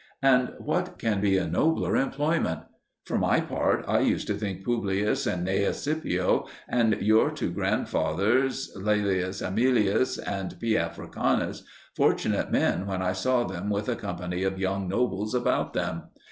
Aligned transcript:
And 0.23 0.53
what 0.57 0.97
can 0.97 1.21
be 1.21 1.37
a 1.37 1.45
nobler 1.45 1.95
employment? 1.95 2.61
For 3.05 3.19
my 3.19 3.39
part, 3.39 3.85
I 3.87 3.99
used 3.99 4.25
to 4.29 4.33
think 4.33 4.65
Publius 4.65 5.27
and 5.27 5.45
Gnaeus 5.45 5.75
Scipio 5.83 6.47
and 6.67 6.99
your 7.01 7.29
two 7.29 7.51
grandfathers, 7.51 8.71
L. 8.75 8.81
Aemilius 8.91 10.17
and 10.17 10.59
P. 10.59 10.75
Africanus, 10.75 11.61
fortunate 11.95 12.51
men 12.51 12.87
when 12.87 13.03
I 13.03 13.13
saw 13.13 13.43
them 13.43 13.69
with 13.69 13.87
a 13.89 13.95
company 13.95 14.41
of 14.41 14.57
young 14.57 14.87
nobles 14.87 15.35
about 15.35 15.73
them. 15.73 16.05